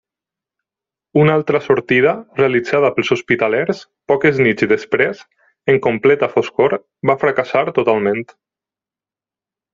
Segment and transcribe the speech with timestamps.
[1.23, 5.21] Una altra sortida realitzada pels hospitalers, poques nits després,
[5.75, 6.77] en completa foscor,
[7.11, 8.27] va fracassar totalment.